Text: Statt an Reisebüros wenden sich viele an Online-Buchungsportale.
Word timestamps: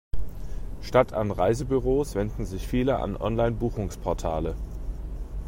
Statt 0.81 1.13
an 1.13 1.29
Reisebüros 1.29 2.15
wenden 2.15 2.43
sich 2.47 2.65
viele 2.67 2.97
an 2.97 3.15
Online-Buchungsportale. 3.15 4.55